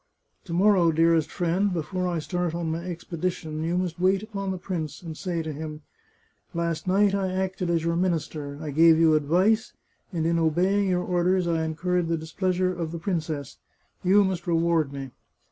[0.45, 4.49] "To morrow, dearest friend, before I start on my ex pedition, you must wait upon
[4.49, 5.83] the prince, and say to him:
[6.17, 9.73] * Last night I acted as your minister; I gave you advice,
[10.11, 13.59] and in obeying your orders I incurred the displeasure of the princess.
[14.03, 15.11] You must reward me.'